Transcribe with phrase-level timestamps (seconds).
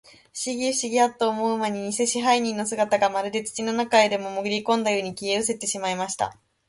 [0.33, 6.35] ふしぎ、ふしぎ、アッと思うまに、にせ支配人の姿が、まるで土の中へでも、もぐりこんだように、消えうせてしまいました。